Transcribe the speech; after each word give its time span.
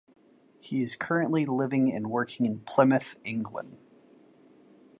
He 0.59 0.81
is 0.81 0.95
currently 0.95 1.45
living 1.45 1.93
and 1.93 2.09
working 2.09 2.47
in 2.47 2.61
Plymouth, 2.61 3.19
England. 3.23 3.77